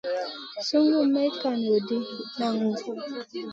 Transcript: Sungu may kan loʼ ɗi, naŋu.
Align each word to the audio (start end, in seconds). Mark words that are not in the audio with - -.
Sungu 0.67 0.99
may 1.13 1.29
kan 1.39 1.55
loʼ 1.67 1.79
ɗi, 1.87 1.97
naŋu. 2.37 2.69